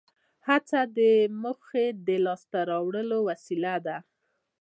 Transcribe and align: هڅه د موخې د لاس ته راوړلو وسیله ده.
هڅه 0.47 0.79
د 0.97 0.99
موخې 1.41 1.85
د 2.07 2.07
لاس 2.25 2.41
ته 2.51 2.59
راوړلو 2.71 3.17
وسیله 3.29 3.73
ده. 3.85 3.97